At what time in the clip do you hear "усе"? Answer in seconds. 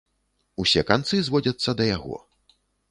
0.63-0.81